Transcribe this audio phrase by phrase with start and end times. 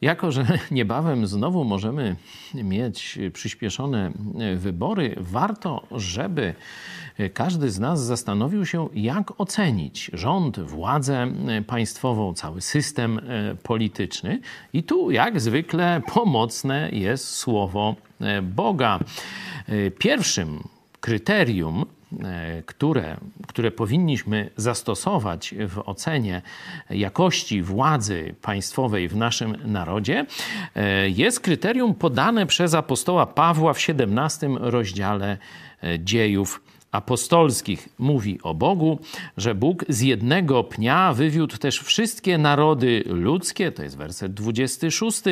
[0.00, 2.16] Jako, że niebawem znowu możemy
[2.54, 4.12] mieć przyspieszone
[4.56, 6.54] wybory, warto, żeby
[7.34, 11.26] każdy z nas zastanowił się, jak ocenić rząd, władzę
[11.66, 13.20] państwową, cały system
[13.62, 14.40] polityczny.
[14.72, 17.96] I tu, jak zwykle, pomocne jest słowo
[18.42, 19.00] Boga.
[19.98, 20.68] Pierwszym
[21.00, 21.84] kryterium
[22.22, 23.16] E, które,
[23.54, 26.42] które powinniśmy zastosować w ocenie
[26.90, 30.26] jakości władzy państwowej w naszym narodzie,
[30.74, 35.38] e, jest kryterium podane przez apostoła Pawła w 17 rozdziale
[35.82, 36.60] e, dziejów
[36.94, 38.98] apostolskich mówi o Bogu,
[39.36, 45.22] że Bóg z jednego pnia wywiódł też wszystkie narody ludzkie, to jest werset 26,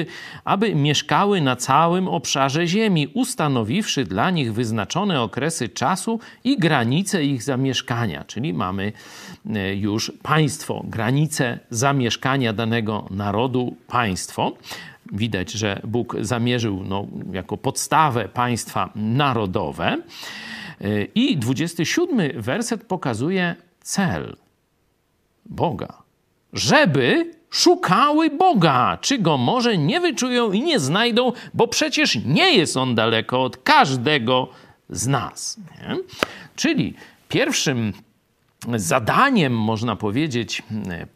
[0.44, 7.42] aby mieszkały na całym obszarze ziemi, ustanowiwszy dla nich wyznaczone okresy czasu i granice ich
[7.42, 8.24] zamieszkania.
[8.24, 8.92] Czyli mamy
[9.54, 14.52] e, już państwo, granice zamieszkania danego narodu, państwo
[15.12, 19.98] widać, że Bóg zamierzył no, jako podstawę państwa narodowe.
[21.14, 24.36] I 27 werset pokazuje cel
[25.46, 26.02] Boga.
[26.52, 32.76] Żeby szukały Boga, czy go może nie wyczują i nie znajdą, bo przecież nie jest
[32.76, 34.48] on daleko od każdego
[34.90, 35.56] z nas.
[35.58, 35.96] Nie?
[36.56, 36.94] Czyli
[37.28, 37.92] pierwszym
[38.76, 40.62] zadaniem, można powiedzieć,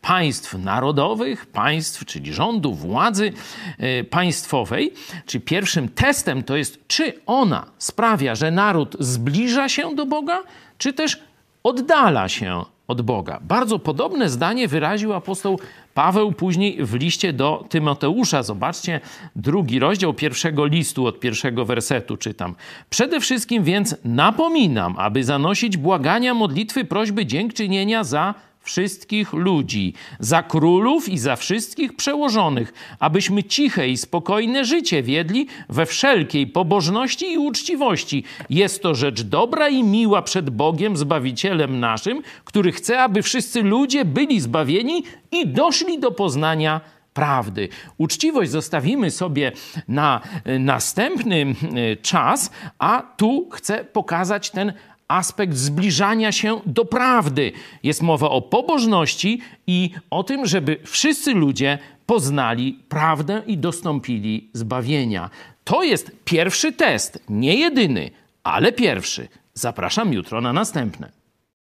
[0.00, 3.32] państw narodowych, państw, czyli rządu, władzy
[3.78, 4.92] e, państwowej,
[5.26, 10.42] czy pierwszym testem to jest, czy ona sprawia, że naród zbliża się do Boga,
[10.78, 11.22] czy też
[11.62, 13.38] oddala się od Boga.
[13.42, 15.58] Bardzo podobne zdanie wyraził apostoł
[15.94, 18.42] Paweł później w liście do Tymoteusza.
[18.42, 19.00] Zobaczcie,
[19.36, 22.54] drugi rozdział pierwszego listu od pierwszego wersetu czytam.
[22.90, 28.34] Przede wszystkim więc napominam, aby zanosić błagania, modlitwy, prośby, dziękczynienia za
[28.66, 35.86] wszystkich ludzi, za królów i za wszystkich przełożonych, abyśmy ciche i spokojne życie wiedli we
[35.86, 38.24] wszelkiej pobożności i uczciwości.
[38.50, 44.04] Jest to rzecz dobra i miła przed Bogiem, Zbawicielem naszym, który chce, aby wszyscy ludzie
[44.04, 45.02] byli zbawieni
[45.32, 46.80] i doszli do poznania
[47.14, 47.68] prawdy.
[47.98, 49.52] Uczciwość zostawimy sobie
[49.88, 50.20] na
[50.58, 54.72] następny e, czas, a tu chcę pokazać ten
[55.08, 57.52] aspekt zbliżania się do prawdy.
[57.82, 65.30] Jest mowa o pobożności i o tym, żeby wszyscy ludzie poznali prawdę i dostąpili zbawienia.
[65.64, 68.10] To jest pierwszy test, nie jedyny,
[68.42, 69.28] ale pierwszy.
[69.54, 71.15] Zapraszam jutro na następne.